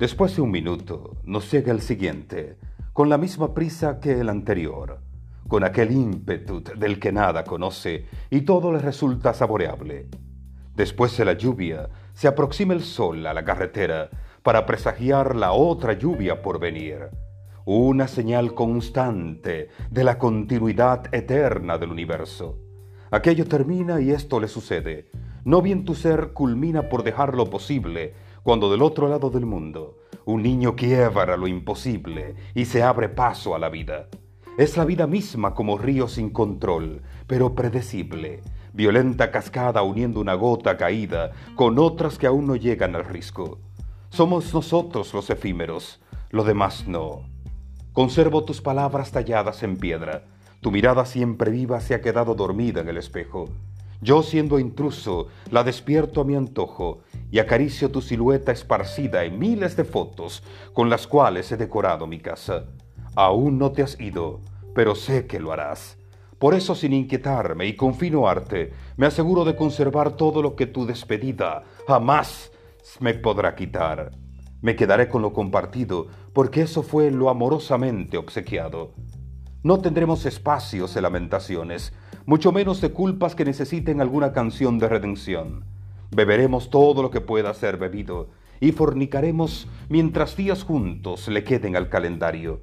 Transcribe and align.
Después 0.00 0.34
de 0.34 0.40
un 0.40 0.50
minuto 0.50 1.18
nos 1.24 1.52
llega 1.52 1.72
el 1.72 1.82
siguiente, 1.82 2.56
con 2.94 3.10
la 3.10 3.18
misma 3.18 3.52
prisa 3.52 4.00
que 4.00 4.18
el 4.18 4.30
anterior, 4.30 5.02
con 5.46 5.62
aquel 5.62 5.90
ímpetu 5.90 6.62
del 6.62 6.98
que 6.98 7.12
nada 7.12 7.44
conoce 7.44 8.06
y 8.30 8.40
todo 8.40 8.72
le 8.72 8.78
resulta 8.78 9.34
saboreable. 9.34 10.08
Después 10.74 11.14
de 11.18 11.26
la 11.26 11.34
lluvia 11.34 11.90
se 12.14 12.28
aproxima 12.28 12.72
el 12.72 12.80
sol 12.80 13.26
a 13.26 13.34
la 13.34 13.44
carretera 13.44 14.08
para 14.42 14.64
presagiar 14.64 15.36
la 15.36 15.52
otra 15.52 15.92
lluvia 15.92 16.40
por 16.40 16.58
venir, 16.58 17.10
una 17.66 18.08
señal 18.08 18.54
constante 18.54 19.68
de 19.90 20.02
la 20.02 20.16
continuidad 20.16 21.14
eterna 21.14 21.76
del 21.76 21.90
universo. 21.90 22.58
Aquello 23.10 23.44
termina 23.44 24.00
y 24.00 24.12
esto 24.12 24.40
le 24.40 24.48
sucede. 24.48 25.10
No 25.44 25.60
bien 25.60 25.84
tu 25.84 25.94
ser 25.94 26.32
culmina 26.32 26.88
por 26.88 27.02
dejar 27.02 27.34
lo 27.34 27.50
posible, 27.50 28.14
cuando 28.42 28.70
del 28.70 28.82
otro 28.82 29.08
lado 29.08 29.30
del 29.30 29.46
mundo 29.46 29.96
un 30.24 30.42
niño 30.42 30.76
quiebra 30.76 31.36
lo 31.36 31.48
imposible 31.48 32.34
y 32.54 32.66
se 32.66 32.82
abre 32.82 33.08
paso 33.08 33.54
a 33.54 33.58
la 33.58 33.68
vida. 33.68 34.08
Es 34.58 34.76
la 34.76 34.84
vida 34.84 35.06
misma 35.06 35.54
como 35.54 35.78
río 35.78 36.08
sin 36.08 36.30
control, 36.30 37.02
pero 37.26 37.54
predecible, 37.54 38.42
violenta 38.72 39.30
cascada 39.30 39.82
uniendo 39.82 40.20
una 40.20 40.34
gota 40.34 40.76
caída 40.76 41.32
con 41.56 41.78
otras 41.78 42.18
que 42.18 42.26
aún 42.26 42.46
no 42.46 42.56
llegan 42.56 42.94
al 42.94 43.04
risco. 43.04 43.58
Somos 44.10 44.52
nosotros 44.52 45.14
los 45.14 45.30
efímeros, 45.30 46.00
lo 46.30 46.44
demás 46.44 46.86
no. 46.86 47.24
Conservo 47.92 48.44
tus 48.44 48.60
palabras 48.60 49.10
talladas 49.10 49.62
en 49.62 49.76
piedra, 49.76 50.24
tu 50.60 50.70
mirada 50.70 51.06
siempre 51.06 51.50
viva 51.50 51.80
se 51.80 51.94
ha 51.94 52.00
quedado 52.00 52.34
dormida 52.34 52.82
en 52.82 52.88
el 52.88 52.98
espejo. 52.98 53.48
Yo 54.02 54.22
siendo 54.22 54.58
intruso, 54.58 55.28
la 55.50 55.62
despierto 55.62 56.22
a 56.22 56.24
mi 56.24 56.34
antojo 56.34 57.02
y 57.30 57.38
acaricio 57.38 57.90
tu 57.90 58.00
silueta 58.00 58.50
esparcida 58.50 59.24
en 59.24 59.38
miles 59.38 59.76
de 59.76 59.84
fotos 59.84 60.42
con 60.72 60.88
las 60.88 61.06
cuales 61.06 61.52
he 61.52 61.58
decorado 61.58 62.06
mi 62.06 62.18
casa. 62.18 62.64
Aún 63.14 63.58
no 63.58 63.72
te 63.72 63.82
has 63.82 64.00
ido, 64.00 64.40
pero 64.74 64.94
sé 64.94 65.26
que 65.26 65.38
lo 65.38 65.52
harás. 65.52 65.98
Por 66.38 66.54
eso, 66.54 66.74
sin 66.74 66.94
inquietarme 66.94 67.66
y 67.66 67.76
con 67.76 67.94
fino 67.94 68.26
arte, 68.26 68.72
me 68.96 69.04
aseguro 69.04 69.44
de 69.44 69.54
conservar 69.54 70.16
todo 70.16 70.40
lo 70.40 70.56
que 70.56 70.66
tu 70.66 70.86
despedida 70.86 71.64
jamás 71.86 72.50
me 73.00 73.12
podrá 73.12 73.54
quitar. 73.54 74.12
Me 74.62 74.76
quedaré 74.76 75.10
con 75.10 75.20
lo 75.20 75.34
compartido, 75.34 76.06
porque 76.32 76.62
eso 76.62 76.82
fue 76.82 77.10
lo 77.10 77.28
amorosamente 77.28 78.16
obsequiado. 78.16 78.94
No 79.62 79.80
tendremos 79.80 80.24
espacios 80.24 80.94
de 80.94 81.02
lamentaciones, 81.02 81.92
mucho 82.30 82.52
menos 82.52 82.80
de 82.80 82.92
culpas 82.92 83.34
que 83.34 83.44
necesiten 83.44 84.00
alguna 84.00 84.32
canción 84.32 84.78
de 84.78 84.88
redención. 84.88 85.64
Beberemos 86.12 86.70
todo 86.70 87.02
lo 87.02 87.10
que 87.10 87.20
pueda 87.20 87.52
ser 87.54 87.76
bebido 87.76 88.28
y 88.60 88.70
fornicaremos 88.70 89.66
mientras 89.88 90.36
días 90.36 90.62
juntos 90.62 91.26
le 91.26 91.42
queden 91.42 91.74
al 91.74 91.88
calendario. 91.88 92.60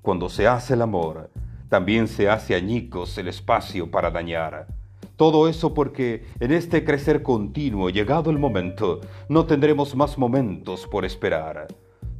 Cuando 0.00 0.30
se 0.30 0.48
hace 0.48 0.72
el 0.72 0.80
amor, 0.80 1.28
también 1.68 2.08
se 2.08 2.30
hace 2.30 2.54
añicos 2.54 3.18
el 3.18 3.28
espacio 3.28 3.90
para 3.90 4.10
dañar. 4.10 4.68
Todo 5.16 5.48
eso 5.48 5.74
porque 5.74 6.24
en 6.40 6.52
este 6.52 6.82
crecer 6.82 7.22
continuo, 7.22 7.90
llegado 7.90 8.30
el 8.30 8.38
momento, 8.38 9.02
no 9.28 9.44
tendremos 9.44 9.94
más 9.94 10.16
momentos 10.16 10.86
por 10.86 11.04
esperar. 11.04 11.66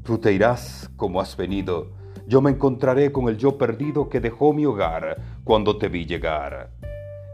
Tú 0.03 0.19
te 0.19 0.34
irás 0.34 0.91
como 0.98 1.19
has 1.23 1.34
venido, 1.34 1.93
yo 2.27 2.43
me 2.43 2.51
encontraré 2.51 3.11
con 3.11 3.31
el 3.31 3.39
yo 3.39 3.56
perdido 3.56 4.11
que 4.11 4.21
dejó 4.21 4.53
mi 4.53 4.67
hogar 4.67 5.41
cuando 5.45 5.78
te 5.78 5.89
vi 5.89 6.05
llegar. 6.05 6.80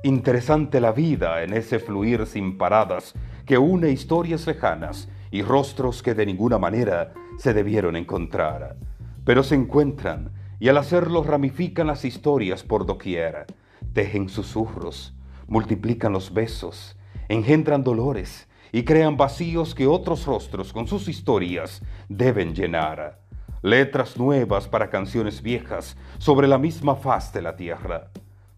Interesante 0.06 0.80
la 0.80 0.92
vida 0.92 1.42
en 1.42 1.52
ese 1.52 1.80
fluir 1.80 2.26
sin 2.26 2.58
paradas 2.58 3.12
que 3.44 3.58
une 3.58 3.90
historias 3.90 4.46
lejanas 4.46 5.08
y 5.32 5.42
rostros 5.42 6.00
que 6.00 6.14
de 6.14 6.24
ninguna 6.24 6.58
manera 6.58 7.12
se 7.38 7.52
debieron 7.52 7.96
encontrar, 7.96 8.76
pero 9.24 9.42
se 9.42 9.56
encuentran 9.56 10.30
y 10.60 10.68
al 10.68 10.78
hacerlo 10.78 11.24
ramifican 11.24 11.88
las 11.88 12.04
historias 12.04 12.62
por 12.62 12.86
doquier, 12.86 13.46
tejen 13.94 14.28
susurros, 14.28 15.12
multiplican 15.48 16.12
los 16.12 16.32
besos, 16.32 16.96
engendran 17.28 17.82
dolores 17.82 18.46
y 18.70 18.84
crean 18.84 19.16
vacíos 19.16 19.74
que 19.74 19.88
otros 19.88 20.24
rostros 20.24 20.72
con 20.72 20.86
sus 20.86 21.08
historias 21.08 21.82
deben 22.08 22.54
llenar. 22.54 23.22
Letras 23.60 24.16
nuevas 24.16 24.68
para 24.68 24.88
canciones 24.88 25.42
viejas 25.42 25.96
sobre 26.18 26.46
la 26.46 26.58
misma 26.58 26.94
faz 26.94 27.32
de 27.32 27.42
la 27.42 27.56
tierra. 27.56 28.12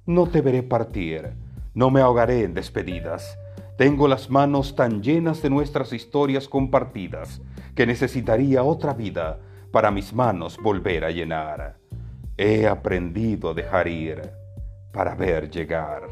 No 0.08 0.26
te 0.26 0.40
veré 0.40 0.62
partir, 0.62 1.34
no 1.74 1.90
me 1.90 2.00
ahogaré 2.00 2.42
en 2.42 2.54
despedidas. 2.54 3.38
Tengo 3.76 4.08
las 4.08 4.30
manos 4.30 4.74
tan 4.74 5.02
llenas 5.02 5.42
de 5.42 5.50
nuestras 5.50 5.92
historias 5.92 6.48
compartidas 6.48 7.42
que 7.74 7.84
necesitaría 7.84 8.62
otra 8.62 8.94
vida 8.94 9.38
para 9.70 9.90
mis 9.90 10.14
manos 10.14 10.56
volver 10.62 11.04
a 11.04 11.10
llenar. 11.10 11.76
He 12.38 12.66
aprendido 12.66 13.50
a 13.50 13.54
dejar 13.54 13.86
ir 13.86 14.22
para 14.92 15.14
ver 15.14 15.50
llegar. 15.50 16.04